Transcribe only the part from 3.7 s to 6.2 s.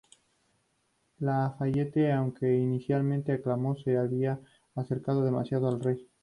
se había acercado demasiado al rey.